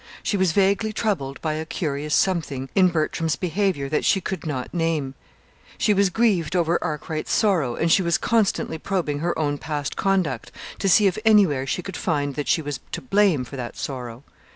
She 0.23 0.35
was 0.35 0.51
vaguely 0.51 0.91
troubled 0.93 1.39
by 1.43 1.53
a 1.53 1.63
curious 1.63 2.15
something 2.15 2.69
in 2.73 2.87
Bertram's 2.87 3.35
behavior 3.35 3.87
that 3.89 4.03
she 4.03 4.19
could 4.19 4.47
not 4.47 4.73
name; 4.73 5.13
she 5.77 5.93
was 5.93 6.09
grieved 6.09 6.55
over 6.55 6.83
Arkwright's 6.83 7.31
sorrow, 7.31 7.75
and 7.75 7.91
she 7.91 8.01
was 8.01 8.17
constantly 8.17 8.79
probing 8.79 9.19
her 9.19 9.37
own 9.37 9.59
past 9.59 9.95
conduct 9.95 10.51
to 10.79 10.89
see 10.89 11.05
if 11.05 11.19
anywhere 11.23 11.67
she 11.67 11.83
could 11.83 11.97
find 11.97 12.33
that 12.33 12.47
she 12.47 12.63
was 12.63 12.79
to 12.93 13.01
blame 13.01 13.43
for 13.43 13.57
that 13.57 13.77
sorrow. 13.77 14.23